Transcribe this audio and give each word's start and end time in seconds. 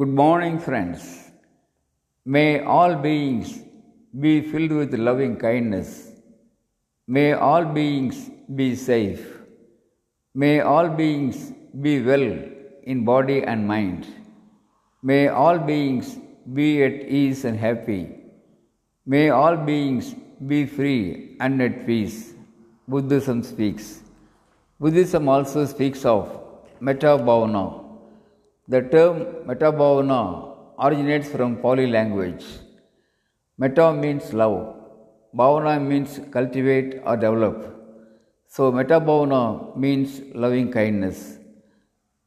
Good 0.00 0.14
morning, 0.18 0.58
friends. 0.58 1.30
May 2.24 2.60
all 2.74 2.94
beings 2.94 3.48
be 4.18 4.40
filled 4.50 4.70
with 4.70 4.94
loving 4.94 5.36
kindness. 5.36 6.12
May 7.06 7.32
all 7.32 7.66
beings 7.66 8.30
be 8.60 8.76
safe. 8.76 9.24
May 10.32 10.60
all 10.60 10.88
beings 10.88 11.52
be 11.82 12.00
well 12.00 12.32
in 12.84 13.04
body 13.04 13.42
and 13.42 13.68
mind. 13.68 14.06
May 15.02 15.28
all 15.28 15.58
beings 15.58 16.16
be 16.54 16.82
at 16.82 16.94
ease 17.20 17.44
and 17.44 17.58
happy. 17.58 18.02
May 19.04 19.28
all 19.28 19.58
beings 19.58 20.14
be 20.46 20.64
free 20.64 21.36
and 21.40 21.60
at 21.60 21.84
peace. 21.84 22.32
Buddhism 22.88 23.42
speaks. 23.42 24.00
Buddhism 24.78 25.28
also 25.28 25.66
speaks 25.66 26.06
of 26.06 26.26
metta 26.80 27.14
bhavana. 27.28 27.89
The 28.72 28.80
term 28.82 29.16
metta 29.48 29.68
bhavana 29.78 30.18
originates 30.78 31.28
from 31.28 31.56
Pali 31.62 31.86
language. 31.94 32.44
Metta 33.58 33.86
means 33.92 34.32
love. 34.32 34.58
Bhavana 35.38 35.72
means 35.84 36.20
cultivate 36.30 37.00
or 37.04 37.16
develop. 37.16 37.56
So 38.46 38.70
metta 38.70 39.00
bhavana 39.08 39.76
means 39.76 40.20
loving 40.34 40.70
kindness. 40.70 41.38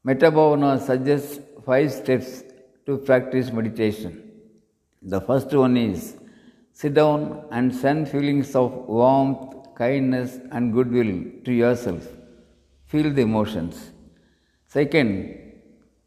Metta 0.03 0.29
bhavana 0.37 0.71
suggests 0.87 1.39
five 1.65 1.89
steps 1.93 2.43
to 2.87 2.97
practice 2.97 3.53
meditation. 3.59 4.11
The 5.01 5.21
first 5.21 5.53
one 5.53 5.77
is 5.77 6.17
sit 6.73 6.93
down 6.93 7.45
and 7.51 7.73
send 7.73 8.09
feelings 8.09 8.53
of 8.53 8.69
warmth, 8.99 9.75
kindness, 9.77 10.39
and 10.51 10.73
goodwill 10.73 11.13
to 11.45 11.53
yourself. 11.53 12.05
Feel 12.87 13.09
the 13.13 13.21
emotions. 13.21 13.91
Second, 14.67 15.39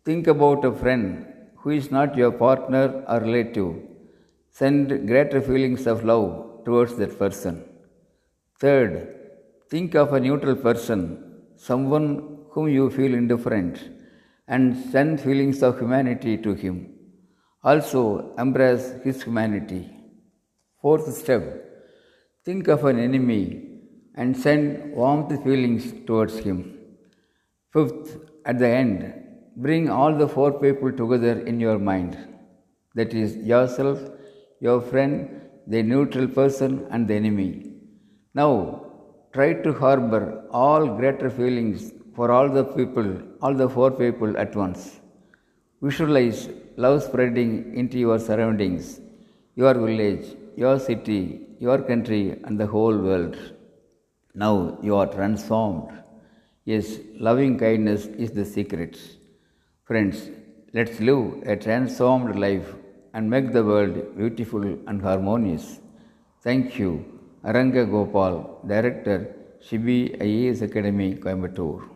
think 0.06 0.26
about 0.32 0.64
a 0.64 0.72
friend 0.82 1.06
who 1.60 1.70
is 1.78 1.90
not 1.96 2.16
your 2.20 2.32
partner 2.46 2.84
or 3.12 3.18
relative. 3.20 3.72
Send 4.58 5.08
greater 5.10 5.40
feelings 5.48 5.84
of 5.92 6.04
love 6.10 6.26
towards 6.64 6.94
that 7.00 7.18
person. 7.22 7.54
Third, 8.60 8.92
think 9.70 9.96
of 10.02 10.12
a 10.12 10.20
neutral 10.20 10.56
person, 10.68 11.00
someone 11.56 12.06
whom 12.52 12.68
you 12.68 12.84
feel 12.88 13.14
indifferent, 13.22 13.74
and 14.46 14.64
send 14.92 15.20
feelings 15.20 15.60
of 15.62 15.80
humanity 15.80 16.38
to 16.46 16.54
him. 16.54 16.76
Also, 17.64 18.02
embrace 18.44 18.86
his 19.02 19.24
humanity. 19.24 19.82
Fourth 20.80 21.12
step, 21.20 21.44
think 22.44 22.68
of 22.68 22.84
an 22.84 22.98
enemy 23.08 23.42
and 24.14 24.36
send 24.36 24.94
warmth 24.94 25.32
feelings 25.42 25.86
towards 26.06 26.38
him. 26.38 26.58
Fifth, 27.72 28.20
at 28.44 28.58
the 28.60 28.68
end, 28.68 29.25
bring 29.64 29.88
all 29.88 30.14
the 30.14 30.28
four 30.28 30.52
people 30.60 30.92
together 30.92 31.40
in 31.50 31.58
your 31.58 31.78
mind 31.78 32.16
that 32.94 33.14
is, 33.14 33.36
yourself, 33.36 33.98
your 34.60 34.80
friend, 34.80 35.40
the 35.66 35.82
neutral 35.82 36.28
person, 36.28 36.86
and 36.90 37.08
the 37.08 37.14
enemy. 37.14 37.72
Now, 38.34 38.84
try 39.32 39.54
to 39.64 39.72
harbor 39.72 40.44
all 40.50 40.86
greater 40.98 41.30
feelings 41.30 41.92
for 42.14 42.30
all 42.30 42.48
the 42.48 42.64
people, 42.64 43.22
all 43.42 43.54
the 43.54 43.68
four 43.68 43.90
people 43.90 44.36
at 44.36 44.54
once. 44.54 45.00
Visualize 45.82 46.48
love 46.76 47.02
spreading 47.02 47.74
into 47.74 47.98
your 47.98 48.18
surroundings, 48.18 49.00
your 49.54 49.74
village, 49.74 50.26
your 50.56 50.78
city, 50.78 51.40
your 51.58 51.78
country, 51.82 52.38
and 52.44 52.58
the 52.60 52.66
whole 52.66 52.96
world. 52.96 53.36
Now 54.34 54.78
you 54.82 54.96
are 54.96 55.06
transformed. 55.06 56.02
Yes, 56.64 56.98
loving 57.14 57.58
kindness 57.58 58.06
is 58.06 58.32
the 58.32 58.44
secret. 58.44 58.98
Friends, 59.88 60.30
let's 60.76 60.98
live 60.98 61.44
a 61.52 61.54
transformed 61.64 62.36
life 62.44 62.74
and 63.14 63.30
make 63.30 63.52
the 63.52 63.62
world 63.62 64.16
beautiful 64.16 64.64
and 64.88 65.00
harmonious. 65.00 65.78
Thank 66.42 66.76
you, 66.76 66.90
Aranga 67.44 67.88
Gopal, 67.88 68.62
Director, 68.66 69.18
Shibi 69.64 70.20
IAS 70.20 70.62
Academy, 70.62 71.14
Coimbatore. 71.14 71.95